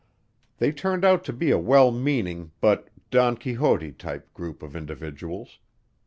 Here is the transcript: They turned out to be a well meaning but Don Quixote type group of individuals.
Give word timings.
They 0.57 0.71
turned 0.71 1.05
out 1.05 1.23
to 1.25 1.31
be 1.31 1.51
a 1.51 1.59
well 1.59 1.91
meaning 1.91 2.53
but 2.59 2.89
Don 3.11 3.37
Quixote 3.37 3.91
type 3.91 4.33
group 4.33 4.63
of 4.63 4.75
individuals. 4.75 5.59